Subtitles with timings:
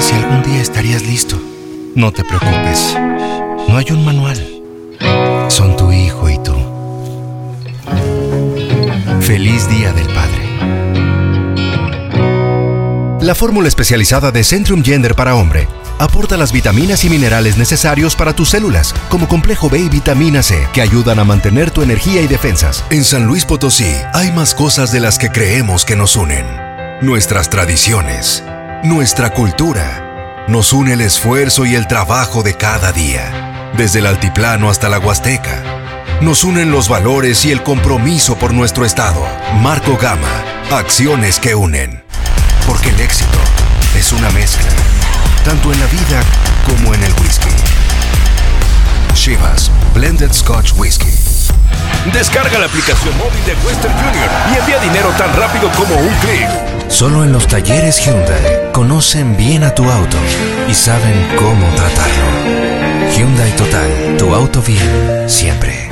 [0.00, 1.40] si algún día estarías listo.
[1.94, 2.96] No te preocupes.
[3.68, 4.38] No hay un manual.
[5.48, 6.54] Son tu hijo y tú.
[9.20, 10.48] Feliz Día del Padre.
[13.20, 15.68] La fórmula especializada de Centrum Gender para hombre
[15.98, 20.66] aporta las vitaminas y minerales necesarios para tus células, como complejo B y vitamina C,
[20.72, 22.84] que ayudan a mantener tu energía y defensas.
[22.90, 26.46] En San Luis Potosí hay más cosas de las que creemos que nos unen.
[27.02, 28.42] Nuestras tradiciones,
[28.82, 30.44] nuestra cultura.
[30.48, 34.98] Nos une el esfuerzo y el trabajo de cada día, desde el altiplano hasta la
[34.98, 35.62] Huasteca.
[36.20, 39.24] Nos unen los valores y el compromiso por nuestro Estado.
[39.60, 42.02] Marco Gama, acciones que unen.
[42.66, 43.38] Porque el éxito
[43.96, 44.68] es una mezcla
[45.44, 46.20] tanto en la vida
[46.66, 47.48] como en el whisky.
[49.14, 51.10] Chivas Blended Scotch Whisky.
[52.12, 56.77] Descarga la aplicación móvil de Western Junior y envía dinero tan rápido como un clic.
[56.88, 60.16] Solo en los talleres Hyundai conocen bien a tu auto
[60.68, 63.14] y saben cómo tratarlo.
[63.16, 65.90] Hyundai Total, tu auto bien, siempre.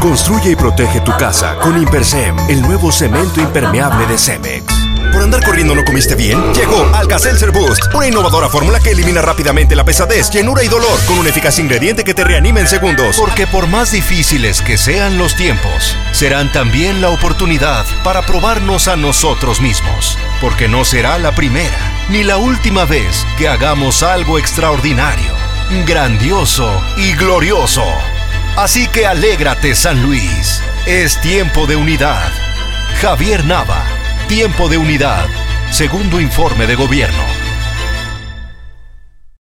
[0.00, 4.79] Construye y protege tu casa con Impersem, el nuevo cemento impermeable de Cemex.
[5.20, 6.54] ¿Por andar corriendo no comiste bien?
[6.54, 11.18] Llegó Alka-Seltzer Boost, una innovadora fórmula que elimina rápidamente la pesadez, llenura y dolor con
[11.18, 13.18] un eficaz ingrediente que te reanima en segundos.
[13.18, 18.96] Porque por más difíciles que sean los tiempos, serán también la oportunidad para probarnos a
[18.96, 20.16] nosotros mismos.
[20.40, 25.34] Porque no será la primera ni la última vez que hagamos algo extraordinario,
[25.86, 27.84] grandioso y glorioso.
[28.56, 30.62] Así que alégrate, San Luis.
[30.86, 32.32] Es tiempo de unidad.
[33.02, 33.84] Javier Nava.
[34.30, 35.26] Tiempo de unidad.
[35.72, 37.49] Segundo informe de gobierno.